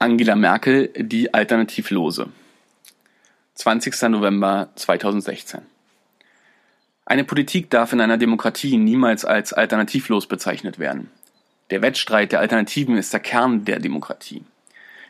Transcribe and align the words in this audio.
Angela 0.00 0.36
Merkel, 0.36 0.92
die 0.96 1.34
Alternativlose. 1.34 2.28
20. 3.54 4.00
November 4.02 4.68
2016. 4.76 5.62
Eine 7.04 7.24
Politik 7.24 7.68
darf 7.68 7.92
in 7.92 8.00
einer 8.00 8.16
Demokratie 8.16 8.76
niemals 8.76 9.24
als 9.24 9.52
alternativlos 9.52 10.26
bezeichnet 10.26 10.78
werden. 10.78 11.10
Der 11.70 11.82
Wettstreit 11.82 12.30
der 12.30 12.38
Alternativen 12.38 12.96
ist 12.96 13.12
der 13.12 13.18
Kern 13.18 13.64
der 13.64 13.80
Demokratie. 13.80 14.44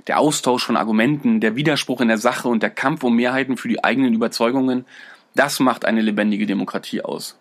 Der 0.07 0.19
Austausch 0.19 0.65
von 0.65 0.79
Argumenten, 0.79 1.41
der 1.41 1.55
Widerspruch 1.55 2.01
in 2.01 2.09
der 2.09 2.17
Sache 2.17 2.49
und 2.49 2.63
der 2.63 2.71
Kampf 2.71 3.05
um 3.05 3.15
Mehrheiten 3.15 3.59
für 3.59 3.69
die 3.69 3.85
eigenen 3.85 4.15
Überzeugungen, 4.15 4.87
das 5.35 5.61
macht 5.61 5.85
eine 5.85 6.01
lebendige 6.01 6.47
Demokratie 6.47 7.03
aus. 7.03 7.37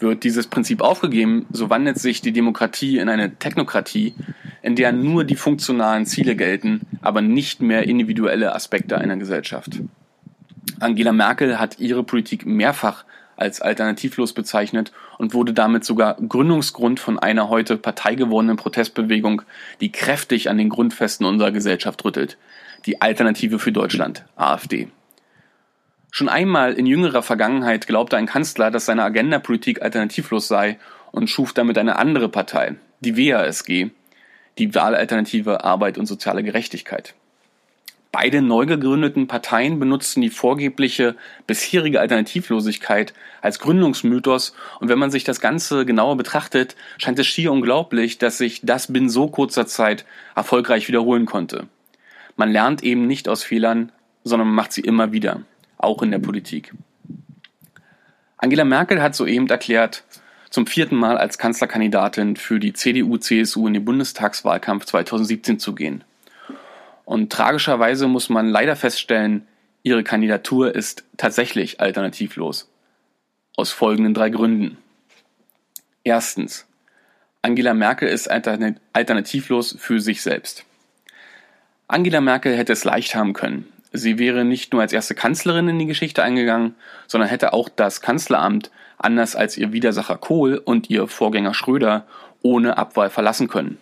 Wird 0.00 0.24
dieses 0.24 0.48
Prinzip 0.48 0.80
aufgegeben, 0.80 1.46
so 1.52 1.70
wandelt 1.70 1.98
sich 2.00 2.22
die 2.22 2.32
Demokratie 2.32 2.98
in 2.98 3.08
eine 3.08 3.36
Technokratie, 3.36 4.16
in 4.62 4.76
der 4.76 4.92
nur 4.92 5.24
die 5.24 5.36
funktionalen 5.36 6.06
Ziele 6.06 6.36
gelten, 6.36 6.82
aber 7.02 7.22
nicht 7.22 7.60
mehr 7.60 7.84
individuelle 7.84 8.54
Aspekte 8.54 8.98
einer 8.98 9.16
Gesellschaft. 9.16 9.80
Angela 10.78 11.12
Merkel 11.12 11.58
hat 11.58 11.78
ihre 11.78 12.02
Politik 12.02 12.46
mehrfach 12.46 13.04
als 13.36 13.62
alternativlos 13.62 14.34
bezeichnet 14.34 14.92
und 15.18 15.32
wurde 15.32 15.54
damit 15.54 15.84
sogar 15.84 16.16
Gründungsgrund 16.16 17.00
von 17.00 17.18
einer 17.18 17.48
heute 17.48 17.78
parteigewordenen 17.78 18.56
Protestbewegung, 18.56 19.42
die 19.80 19.90
kräftig 19.90 20.50
an 20.50 20.58
den 20.58 20.68
Grundfesten 20.68 21.26
unserer 21.26 21.50
Gesellschaft 21.50 22.04
rüttelt, 22.04 22.36
die 22.84 23.00
Alternative 23.00 23.58
für 23.58 23.72
Deutschland, 23.72 24.24
AfD. 24.36 24.88
Schon 26.10 26.28
einmal 26.28 26.74
in 26.74 26.86
jüngerer 26.86 27.22
Vergangenheit 27.22 27.86
glaubte 27.86 28.16
ein 28.16 28.26
Kanzler, 28.26 28.70
dass 28.70 28.86
seine 28.86 29.04
Agendapolitik 29.04 29.80
alternativlos 29.80 30.48
sei 30.48 30.78
und 31.12 31.30
schuf 31.30 31.52
damit 31.52 31.78
eine 31.78 31.96
andere 31.96 32.28
Partei, 32.28 32.76
die 33.00 33.16
WASG, 33.16 33.90
die 34.60 34.74
Wahlalternative 34.74 35.64
Arbeit 35.64 35.98
und 35.98 36.06
soziale 36.06 36.44
Gerechtigkeit. 36.44 37.14
Beide 38.12 38.42
neu 38.42 38.66
gegründeten 38.66 39.28
Parteien 39.28 39.78
benutzten 39.78 40.20
die 40.20 40.30
vorgebliche 40.30 41.14
bisherige 41.46 42.00
Alternativlosigkeit 42.00 43.14
als 43.40 43.60
Gründungsmythos 43.60 44.52
und 44.80 44.88
wenn 44.88 44.98
man 44.98 45.12
sich 45.12 45.22
das 45.22 45.40
Ganze 45.40 45.86
genauer 45.86 46.16
betrachtet, 46.16 46.74
scheint 46.98 47.18
es 47.20 47.28
schier 47.28 47.52
unglaublich, 47.52 48.18
dass 48.18 48.36
sich 48.36 48.60
das 48.64 48.92
binnen 48.92 49.08
so 49.08 49.28
kurzer 49.28 49.66
Zeit 49.66 50.04
erfolgreich 50.34 50.88
wiederholen 50.88 51.24
konnte. 51.24 51.68
Man 52.36 52.50
lernt 52.50 52.82
eben 52.82 53.06
nicht 53.06 53.28
aus 53.28 53.44
Fehlern, 53.44 53.92
sondern 54.24 54.48
man 54.48 54.56
macht 54.56 54.72
sie 54.72 54.82
immer 54.82 55.12
wieder 55.12 55.42
auch 55.78 56.02
in 56.02 56.10
der 56.10 56.18
Politik. 56.18 56.74
Angela 58.36 58.64
Merkel 58.64 59.00
hat 59.00 59.14
soeben 59.14 59.48
erklärt, 59.48 60.04
zum 60.50 60.66
vierten 60.66 60.96
Mal 60.96 61.16
als 61.16 61.38
Kanzlerkandidatin 61.38 62.36
für 62.36 62.58
die 62.58 62.72
CDU-CSU 62.72 63.66
in 63.68 63.74
den 63.74 63.84
Bundestagswahlkampf 63.84 64.84
2017 64.84 65.58
zu 65.58 65.74
gehen. 65.74 66.04
Und 67.04 67.32
tragischerweise 67.32 68.08
muss 68.08 68.28
man 68.28 68.48
leider 68.48 68.76
feststellen, 68.76 69.46
ihre 69.82 70.04
Kandidatur 70.04 70.74
ist 70.74 71.04
tatsächlich 71.16 71.80
alternativlos. 71.80 72.68
Aus 73.56 73.72
folgenden 73.72 74.14
drei 74.14 74.30
Gründen. 74.30 74.76
Erstens. 76.04 76.66
Angela 77.42 77.72
Merkel 77.72 78.08
ist 78.08 78.28
alternativlos 78.30 79.76
für 79.78 80.00
sich 80.00 80.22
selbst. 80.22 80.64
Angela 81.88 82.20
Merkel 82.20 82.56
hätte 82.56 82.72
es 82.72 82.84
leicht 82.84 83.14
haben 83.14 83.32
können. 83.32 83.66
Sie 83.92 84.18
wäre 84.18 84.44
nicht 84.44 84.72
nur 84.72 84.82
als 84.82 84.92
erste 84.92 85.14
Kanzlerin 85.14 85.68
in 85.68 85.78
die 85.78 85.86
Geschichte 85.86 86.22
eingegangen, 86.22 86.74
sondern 87.06 87.28
hätte 87.28 87.52
auch 87.52 87.68
das 87.68 88.00
Kanzleramt, 88.00 88.70
anders 89.04 89.36
als 89.36 89.56
ihr 89.56 89.72
Widersacher 89.72 90.16
Kohl 90.16 90.56
und 90.56 90.90
ihr 90.90 91.06
Vorgänger 91.06 91.54
Schröder, 91.54 92.06
ohne 92.42 92.78
Abwahl 92.78 93.10
verlassen 93.10 93.48
können. 93.48 93.78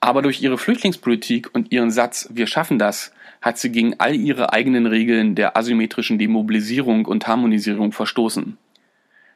Aber 0.00 0.22
durch 0.22 0.42
ihre 0.42 0.58
Flüchtlingspolitik 0.58 1.54
und 1.54 1.72
ihren 1.72 1.90
Satz 1.90 2.28
Wir 2.32 2.46
schaffen 2.46 2.78
das 2.78 3.12
hat 3.40 3.58
sie 3.58 3.70
gegen 3.70 3.94
all 3.98 4.14
ihre 4.14 4.52
eigenen 4.52 4.86
Regeln 4.86 5.34
der 5.34 5.56
asymmetrischen 5.56 6.18
Demobilisierung 6.18 7.06
und 7.06 7.26
Harmonisierung 7.26 7.92
verstoßen. 7.92 8.58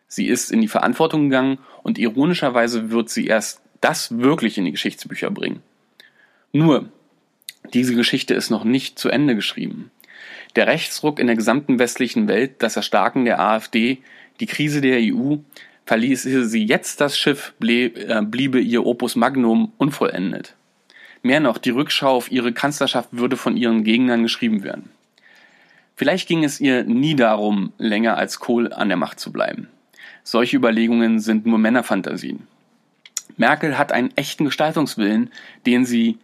Sie 0.09 0.27
ist 0.27 0.51
in 0.51 0.61
die 0.61 0.69
Verantwortung 0.69 1.31
gegangen 1.31 1.59
und 1.83 1.99
ironischerweise 1.99 2.91
wird 2.91 3.09
sie 3.09 3.27
erst 3.27 3.63
das 3.81 4.19
wirklich 4.19 4.59
in 4.59 4.65
die 4.65 4.73
Geschichtsbücher 4.73 5.31
bringen. 5.31 5.63
Nur, 6.53 6.89
diese 7.73 7.95
Geschichte 7.95 8.35
ist 8.35 8.51
noch 8.51 8.65
nicht 8.65 8.99
zu 8.99 9.09
Ende 9.09 9.35
geschrieben. 9.35 9.91
Der 10.55 10.67
Rechtsruck 10.67 11.19
in 11.19 11.29
der 11.29 11.37
gesamten 11.37 11.79
westlichen 11.79 12.29
Welt, 12.29 12.57
das 12.63 12.77
Erstarken 12.77 13.25
der 13.25 13.41
AfD, 13.41 13.99
die 14.43 14.47
Krise 14.47 14.81
der 14.81 14.99
EU, 15.01 15.37
verließe 15.87 16.47
sie 16.47 16.65
jetzt 16.65 17.01
das 17.01 17.17
Schiff, 17.17 17.55
äh, 17.61 18.23
bliebe 18.23 18.59
ihr 18.59 18.85
Opus 18.85 19.15
Magnum 19.15 19.73
unvollendet. 19.79 20.57
Mehr 21.23 21.39
noch, 21.39 21.59
die 21.59 21.71
Rückschau 21.71 22.17
auf 22.17 22.33
ihre 22.33 22.53
Kanzlerschaft 22.53 23.11
würde 23.13 23.37
von 23.37 23.57
ihren 23.57 23.85
Gegnern 23.85 24.25
geschrieben 24.25 24.65
werden. 24.65 24.91
Vielleicht 25.95 26.27
ging 26.27 26.43
es 26.43 26.61
ihr 26.61 26.83
nie 26.83 27.15
darum, 27.15 27.73
länger 27.79 28.17
als 28.17 28.41
Kohl 28.41 28.73
an 28.73 28.89
der 28.89 28.97
Macht 28.97 29.21
zu 29.21 29.31
bleiben. 29.31 29.69
Solche 30.25 30.57
Überlegungen 30.57 31.21
sind 31.21 31.47
nur 31.47 31.59
Männerfantasien. 31.59 32.49
Merkel 33.37 33.79
hat 33.79 33.93
einen 33.93 34.11
echten 34.17 34.45
Gestaltungswillen, 34.47 35.31
den 35.67 35.85
sie 35.85 36.19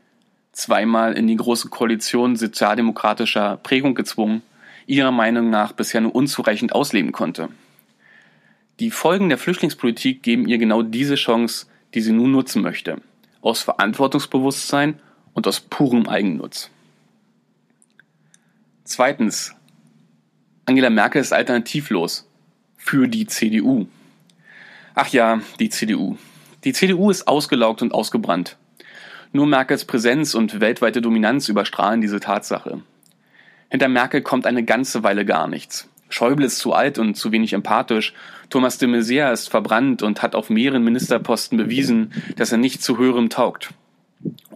zweimal 0.51 1.13
in 1.13 1.29
die 1.29 1.37
Große 1.37 1.69
Koalition 1.69 2.35
sozialdemokratischer 2.35 3.59
Prägung 3.63 3.95
gezwungen, 3.95 4.43
ihrer 4.87 5.13
Meinung 5.13 5.51
nach 5.51 5.71
bisher 5.71 6.01
nur 6.01 6.17
unzureichend 6.17 6.73
ausleben 6.73 7.13
konnte. 7.13 7.49
Die 8.81 8.93
Folgen 8.93 9.29
der 9.29 9.39
Flüchtlingspolitik 9.39 10.23
geben 10.23 10.47
ihr 10.47 10.59
genau 10.59 10.83
diese 10.83 11.17
Chance, 11.17 11.67
die 11.95 12.01
sie 12.01 12.13
nun 12.13 12.31
nutzen 12.31 12.63
möchte, 12.63 13.01
aus 13.41 13.63
Verantwortungsbewusstsein 13.63 15.01
und 15.35 15.49
aus 15.49 15.61
purem 15.61 16.09
Eigennutz. 16.09 16.71
Zweitens. 18.85 19.55
Angela 20.65 20.91
Merkel 20.91 21.21
ist 21.21 21.33
alternativlos 21.33 22.29
für 22.77 23.09
die 23.09 23.27
CDU. 23.27 23.87
Ach 24.95 25.09
ja, 25.09 25.41
die 25.59 25.71
CDU. 25.71 26.17
Die 26.65 26.73
CDU 26.73 27.11
ist 27.11 27.27
ausgelaugt 27.27 27.83
und 27.83 27.93
ausgebrannt. 27.93 28.57
Nur 29.33 29.47
Merkels 29.47 29.85
Präsenz 29.87 30.35
und 30.35 30.61
weltweite 30.61 31.01
Dominanz 31.01 31.49
überstrahlen 31.49 32.01
diese 32.01 32.21
Tatsache. 32.21 32.83
Hinter 33.71 33.89
Merkel 33.89 34.23
kommt 34.23 34.47
eine 34.47 34.65
ganze 34.65 35.03
Weile 35.03 35.25
gar 35.25 35.49
nichts. 35.49 35.89
Schäuble 36.09 36.47
ist 36.47 36.59
zu 36.59 36.73
alt 36.73 36.99
und 36.99 37.15
zu 37.15 37.33
wenig 37.33 37.53
empathisch. 37.53 38.15
Thomas 38.51 38.79
de 38.79 38.89
Maizière 38.89 39.33
ist 39.33 39.49
verbrannt 39.49 40.03
und 40.03 40.23
hat 40.23 40.35
auf 40.35 40.51
mehreren 40.51 40.83
Ministerposten 40.83 41.59
bewiesen, 41.59 42.13
dass 42.37 42.53
er 42.53 42.59
nicht 42.59 42.83
zu 42.83 42.99
höherem 42.99 43.29
taugt. 43.29 43.71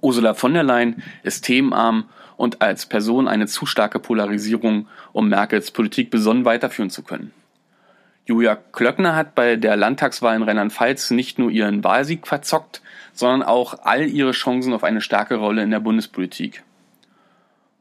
Ursula 0.01 0.35
von 0.35 0.55
der 0.55 0.63
Leyen 0.63 1.03
ist 1.23 1.45
themenarm 1.45 2.05
und 2.37 2.63
als 2.63 2.87
Person 2.87 3.29
eine 3.29 3.47
zu 3.47 3.67
starke 3.67 3.99
Polarisierung, 3.99 4.89
um 5.13 5.29
Merkels 5.29 5.71
Politik 5.71 6.11
besonnen 6.11 6.45
weiterführen 6.45 6.91
zu 6.91 7.03
können. 7.03 7.33
Julia 8.25 8.57
Klöckner 8.57 9.17
hat 9.17 9.35
bei 9.35 9.57
der 9.57 9.77
Landtagswahl 9.77 10.37
in 10.37 10.43
Rheinland-Pfalz 10.43 11.11
nicht 11.11 11.39
nur 11.39 11.51
ihren 11.51 11.83
Wahlsieg 11.83 12.27
verzockt, 12.27 12.81
sondern 13.13 13.43
auch 13.43 13.81
all 13.83 14.07
ihre 14.07 14.31
Chancen 14.31 14.73
auf 14.73 14.85
eine 14.85 15.01
starke 15.01 15.37
Rolle 15.37 15.63
in 15.63 15.71
der 15.71 15.81
Bundespolitik. 15.81 16.63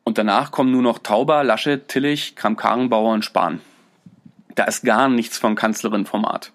Und 0.03 0.17
danach 0.17 0.51
kommen 0.51 0.71
nur 0.71 0.81
noch 0.81 0.99
Tauber, 0.99 1.43
Laschet, 1.43 1.87
Tillich, 1.87 2.35
Kramp-Karrenbauer 2.35 3.13
und 3.13 3.25
Spahn. 3.25 3.61
Da 4.55 4.65
ist 4.65 4.83
gar 4.83 5.09
nichts 5.09 5.37
vom 5.37 5.55
Kanzlerin-Format. 5.55 6.51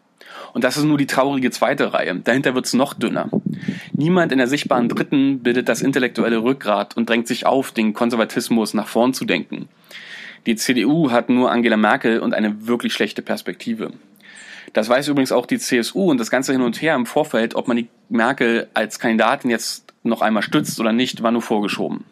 Und 0.53 0.65
das 0.65 0.77
ist 0.77 0.85
nur 0.85 0.99
die 0.99 1.07
traurige 1.07 1.51
zweite 1.51 1.93
Reihe. 1.93 2.15
Dahinter 2.17 2.55
wird's 2.55 2.75
noch 2.75 2.95
dünner. 2.95 3.31
Niemand 3.93 4.33
in 4.33 4.39
der 4.39 4.49
sichtbaren 4.49 4.89
Dritten 4.89 5.41
bildet 5.43 5.69
das 5.69 5.83
intellektuelle 5.83 6.43
Rückgrat 6.43 6.97
und 6.97 7.09
drängt 7.09 7.27
sich 7.29 7.47
auf, 7.47 7.73
den 7.73 7.95
Konservatismus 7.95 8.75
nach 8.75 8.89
vorn 8.89 9.15
zu 9.15 9.25
denken. 9.25 9.69
Die 10.47 10.57
CDU 10.57 11.11
hat 11.11 11.29
nur 11.29 11.51
Angela 11.51 11.77
Merkel 11.77 12.21
und 12.21 12.35
eine 12.35 12.67
wirklich 12.67 12.93
schlechte 12.93 13.23
Perspektive. 13.23 13.93
Das 14.73 14.89
weiß 14.89 15.09
übrigens 15.09 15.33
auch 15.33 15.47
die 15.47 15.59
CSU 15.59 16.11
und 16.11 16.19
das 16.19 16.31
Ganze 16.31 16.53
hin 16.53 16.63
und 16.63 16.81
her 16.83 16.95
im 16.95 17.07
Vorfeld, 17.07 17.55
ob 17.55 17.69
man 17.69 17.77
die 17.77 17.89
Merkel 18.09 18.69
als 18.75 18.99
Kandidatin 18.99 19.51
jetzt 19.51 19.93
noch 20.03 20.23
einmal 20.23 20.43
stützt 20.43 20.79
oder 20.81 20.93
nicht, 20.93 21.23
war 21.23 21.33
nur 21.33 21.43
vorgeschoben. 21.43 22.05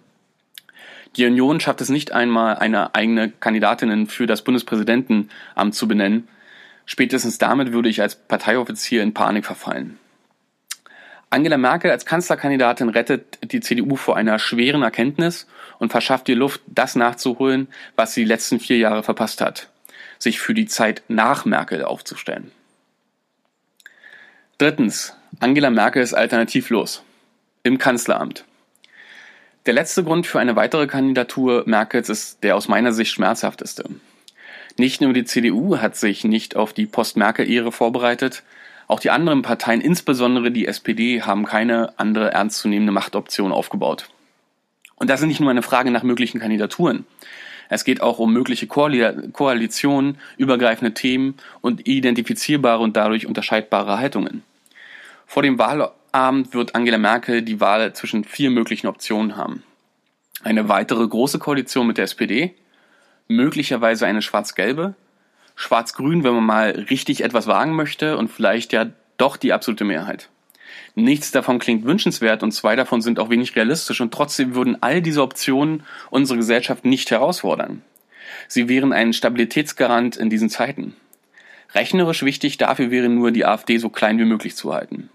Die 1.16 1.26
Union 1.26 1.60
schafft 1.60 1.80
es 1.80 1.88
nicht 1.88 2.12
einmal, 2.12 2.56
eine 2.56 2.94
eigene 2.94 3.30
Kandidatin 3.30 4.06
für 4.06 4.26
das 4.26 4.42
Bundespräsidentenamt 4.42 5.74
zu 5.74 5.86
benennen. 5.86 6.28
Spätestens 6.86 7.38
damit 7.38 7.72
würde 7.72 7.88
ich 7.88 8.02
als 8.02 8.16
Parteioffizier 8.16 9.02
in 9.02 9.14
Panik 9.14 9.46
verfallen. 9.46 9.98
Angela 11.30 11.56
Merkel 11.56 11.90
als 11.90 12.06
Kanzlerkandidatin 12.06 12.88
rettet 12.88 13.38
die 13.42 13.60
CDU 13.60 13.96
vor 13.96 14.16
einer 14.16 14.38
schweren 14.38 14.82
Erkenntnis 14.82 15.48
und 15.78 15.90
verschafft 15.90 16.28
ihr 16.28 16.36
Luft, 16.36 16.60
das 16.66 16.94
nachzuholen, 16.94 17.68
was 17.96 18.14
sie 18.14 18.22
die 18.22 18.28
letzten 18.28 18.60
vier 18.60 18.78
Jahre 18.78 19.02
verpasst 19.02 19.40
hat 19.40 19.68
sich 20.24 20.40
für 20.40 20.54
die 20.54 20.66
Zeit 20.66 21.02
nach 21.06 21.44
Merkel 21.44 21.84
aufzustellen. 21.84 22.50
Drittens. 24.58 25.14
Angela 25.40 25.70
Merkel 25.70 26.02
ist 26.02 26.14
alternativlos. 26.14 27.02
Im 27.62 27.78
Kanzleramt. 27.78 28.44
Der 29.66 29.72
letzte 29.72 30.04
Grund 30.04 30.26
für 30.26 30.40
eine 30.40 30.56
weitere 30.56 30.86
Kandidatur 30.86 31.62
Merkels 31.66 32.10
ist 32.10 32.44
der 32.44 32.54
aus 32.54 32.68
meiner 32.68 32.92
Sicht 32.92 33.12
schmerzhafteste. 33.12 33.84
Nicht 34.76 35.00
nur 35.00 35.14
die 35.14 35.24
CDU 35.24 35.78
hat 35.78 35.96
sich 35.96 36.22
nicht 36.24 36.54
auf 36.54 36.74
die 36.74 36.84
Post-Merkel-Ehre 36.84 37.72
vorbereitet, 37.72 38.42
auch 38.88 39.00
die 39.00 39.10
anderen 39.10 39.40
Parteien, 39.40 39.80
insbesondere 39.80 40.50
die 40.50 40.66
SPD, 40.66 41.22
haben 41.22 41.46
keine 41.46 41.98
andere 41.98 42.30
ernstzunehmende 42.32 42.92
Machtoption 42.92 43.52
aufgebaut. 43.52 44.10
Und 44.96 45.08
das 45.08 45.20
ist 45.20 45.26
nicht 45.26 45.40
nur 45.40 45.50
eine 45.50 45.62
Frage 45.62 45.90
nach 45.90 46.02
möglichen 46.02 46.40
Kandidaturen. 46.40 47.06
Es 47.70 47.84
geht 47.84 48.02
auch 48.02 48.18
um 48.18 48.34
mögliche 48.34 48.66
Koalitionen, 48.66 50.18
übergreifende 50.36 50.92
Themen 50.92 51.36
und 51.62 51.88
identifizierbare 51.88 52.82
und 52.82 52.96
dadurch 52.98 53.26
unterscheidbare 53.26 53.98
Haltungen. 53.98 54.42
Vor 55.26 55.42
dem 55.42 55.56
Wahlabend 56.14 56.54
wird 56.54 56.76
Angela 56.76 56.96
Merkel 56.96 57.42
die 57.42 57.60
Wahl 57.60 57.92
zwischen 57.92 58.22
vier 58.22 58.50
möglichen 58.50 58.86
Optionen 58.86 59.36
haben. 59.36 59.64
Eine 60.44 60.68
weitere 60.68 61.04
große 61.08 61.40
Koalition 61.40 61.88
mit 61.88 61.98
der 61.98 62.04
SPD, 62.04 62.54
möglicherweise 63.26 64.06
eine 64.06 64.22
schwarz-gelbe, 64.22 64.94
schwarz-grün, 65.56 66.22
wenn 66.22 66.34
man 66.34 66.44
mal 66.44 66.70
richtig 66.88 67.24
etwas 67.24 67.48
wagen 67.48 67.74
möchte 67.74 68.16
und 68.16 68.30
vielleicht 68.30 68.72
ja 68.72 68.86
doch 69.16 69.36
die 69.36 69.52
absolute 69.52 69.82
Mehrheit. 69.82 70.28
Nichts 70.94 71.32
davon 71.32 71.58
klingt 71.58 71.84
wünschenswert 71.84 72.44
und 72.44 72.52
zwei 72.52 72.76
davon 72.76 73.02
sind 73.02 73.18
auch 73.18 73.28
wenig 73.28 73.56
realistisch 73.56 74.00
und 74.00 74.14
trotzdem 74.14 74.54
würden 74.54 74.80
all 74.82 75.02
diese 75.02 75.20
Optionen 75.20 75.82
unsere 76.10 76.38
Gesellschaft 76.38 76.84
nicht 76.84 77.10
herausfordern. 77.10 77.82
Sie 78.46 78.68
wären 78.68 78.92
ein 78.92 79.14
Stabilitätsgarant 79.14 80.16
in 80.16 80.30
diesen 80.30 80.48
Zeiten. 80.48 80.94
Rechnerisch 81.74 82.22
wichtig 82.22 82.56
dafür 82.56 82.92
wäre 82.92 83.08
nur, 83.08 83.32
die 83.32 83.44
AfD 83.44 83.78
so 83.78 83.88
klein 83.88 84.20
wie 84.20 84.24
möglich 84.24 84.54
zu 84.54 84.72
halten. 84.72 85.10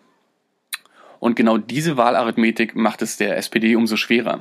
Und 1.19 1.36
genau 1.36 1.57
diese 1.57 1.98
Wahlarithmetik 1.98 2.75
macht 2.75 3.01
es 3.01 3.18
der 3.18 3.38
SPD 3.38 3.75
umso 3.75 3.98
schwerer. 3.98 4.39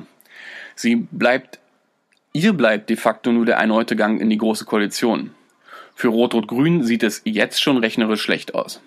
Sie 0.75 0.95
bleibt, 0.95 1.59
ihr 2.33 2.53
bleibt 2.53 2.89
de 2.89 2.95
facto 2.95 3.31
nur 3.31 3.45
der 3.45 3.57
erneute 3.57 3.95
Gang 3.95 4.21
in 4.21 4.29
die 4.29 4.37
Große 4.37 4.65
Koalition. 4.65 5.31
Für 5.93 6.07
Rot-Rot-Grün 6.07 6.83
sieht 6.83 7.03
es 7.03 7.21
jetzt 7.25 7.61
schon 7.61 7.77
rechnerisch 7.77 8.21
schlecht 8.21 8.55
aus. 8.55 8.81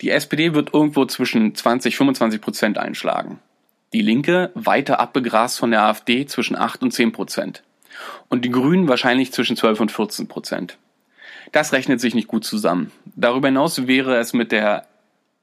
Die 0.00 0.10
SPD 0.10 0.54
wird 0.54 0.72
irgendwo 0.72 1.04
zwischen 1.04 1.54
20 1.54 1.96
25 1.96 2.40
Prozent 2.40 2.78
einschlagen. 2.78 3.38
Die 3.92 4.00
Linke 4.00 4.50
weiter 4.54 5.00
abbegrast 5.00 5.58
von 5.58 5.72
der 5.72 5.82
AfD 5.82 6.24
zwischen 6.24 6.56
8 6.56 6.82
und 6.82 6.92
10 6.92 7.12
Prozent. 7.12 7.62
Und 8.28 8.44
die 8.44 8.50
Grünen 8.50 8.88
wahrscheinlich 8.88 9.32
zwischen 9.32 9.56
12 9.56 9.80
und 9.80 9.92
14 9.92 10.28
Prozent. 10.28 10.78
Das 11.52 11.72
rechnet 11.72 12.00
sich 12.00 12.14
nicht 12.14 12.28
gut 12.28 12.44
zusammen. 12.44 12.92
Darüber 13.16 13.48
hinaus 13.48 13.86
wäre 13.86 14.16
es 14.16 14.32
mit 14.32 14.52
der 14.52 14.86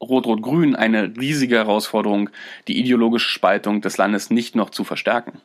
Rot-Rot-Grün 0.02 0.76
eine 0.76 1.14
riesige 1.18 1.56
Herausforderung, 1.56 2.30
die 2.68 2.80
ideologische 2.80 3.30
Spaltung 3.30 3.82
des 3.82 3.98
Landes 3.98 4.30
nicht 4.30 4.56
noch 4.56 4.70
zu 4.70 4.84
verstärken. 4.84 5.42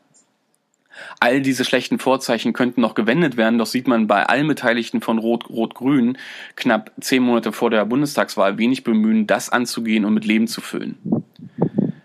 All 1.20 1.40
diese 1.40 1.64
schlechten 1.64 1.99
Vorzeichen 1.99 2.52
könnten 2.52 2.81
noch 2.81 2.94
gewendet 2.94 3.37
werden, 3.37 3.58
doch 3.58 3.66
sieht 3.66 3.88
man 3.88 4.06
bei 4.06 4.26
allen 4.26 4.46
Beteiligten 4.46 5.00
von 5.00 5.19
Rot-Rot-Grün 5.19 6.19
knapp 6.56 6.93
zehn 7.00 7.22
Monate 7.22 7.52
vor 7.52 7.70
der 7.70 7.84
Bundestagswahl 7.87 8.58
wenig 8.58 8.84
Bemühen, 8.84 9.26
das 9.26 9.49
anzugehen 9.49 10.04
und 10.04 10.14
mit 10.14 10.25
Leben 10.25 10.46
zu 10.46 10.60
füllen. 10.60 10.99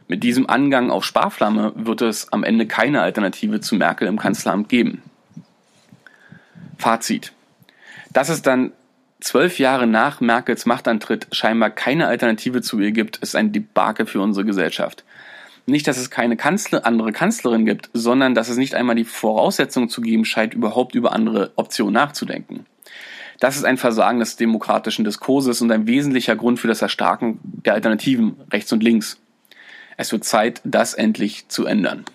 Mit 0.07 0.23
diesem 0.23 0.49
Angang 0.49 0.89
auf 0.89 1.03
Sparflamme 1.03 1.73
wird 1.75 2.01
es 2.01 2.31
am 2.31 2.43
Ende 2.45 2.65
keine 2.65 3.01
Alternative 3.01 3.59
zu 3.59 3.75
Merkel 3.75 4.07
im 4.07 4.17
Kanzleramt 4.17 4.69
geben. 4.69 5.01
Fazit. 6.77 7.33
Dass 8.13 8.29
es 8.29 8.41
dann 8.41 8.71
zwölf 9.19 9.59
Jahre 9.59 9.87
nach 9.87 10.21
Merkels 10.21 10.65
Machtantritt 10.65 11.27
scheinbar 11.31 11.69
keine 11.69 12.07
Alternative 12.07 12.61
zu 12.61 12.79
ihr 12.79 12.91
gibt, 12.91 13.17
ist 13.17 13.35
ein 13.35 13.51
Debakel 13.51 14.05
für 14.05 14.21
unsere 14.21 14.45
Gesellschaft. 14.45 15.03
Nicht, 15.65 15.87
dass 15.87 15.97
es 15.97 16.09
keine 16.09 16.37
Kanzler, 16.37 16.85
andere 16.85 17.11
Kanzlerin 17.11 17.65
gibt, 17.65 17.89
sondern 17.93 18.35
dass 18.35 18.47
es 18.47 18.57
nicht 18.57 18.73
einmal 18.73 18.95
die 18.95 19.03
Voraussetzung 19.03 19.89
zu 19.89 20.01
geben 20.01 20.23
scheint, 20.23 20.53
überhaupt 20.53 20.95
über 20.95 21.11
andere 21.11 21.51
Optionen 21.57 21.93
nachzudenken. 21.93 22.65
Das 23.39 23.57
ist 23.57 23.65
ein 23.65 23.77
Versagen 23.77 24.19
des 24.19 24.37
demokratischen 24.37 25.03
Diskurses 25.03 25.61
und 25.61 25.71
ein 25.71 25.85
wesentlicher 25.85 26.35
Grund 26.35 26.59
für 26.59 26.67
das 26.67 26.81
Erstarken 26.81 27.39
der 27.43 27.73
Alternativen 27.73 28.37
rechts 28.51 28.71
und 28.71 28.81
links. 28.81 29.19
Es 29.97 30.11
wird 30.11 30.23
Zeit, 30.23 30.61
das 30.63 30.93
endlich 30.93 31.47
zu 31.49 31.65
ändern. 31.65 32.05